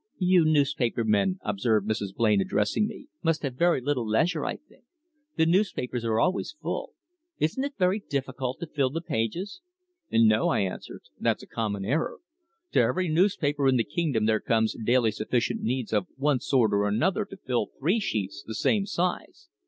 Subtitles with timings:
[0.17, 2.15] "You newspaper men," observed Mrs.
[2.15, 4.83] Blain, addressing me, "must have very little leisure, I think.
[5.37, 6.95] The newspapers are always full.
[7.37, 9.61] Isn't it very difficult to fill the pages?"
[10.11, 11.03] "No," I answered.
[11.19, 12.17] "That's a common error.
[12.71, 16.87] To every newspaper in the kingdom there comes daily sufficient news of one sort or
[16.87, 19.49] another to fill three sheets the same size.